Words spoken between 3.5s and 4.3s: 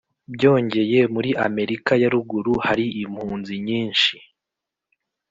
nyinshi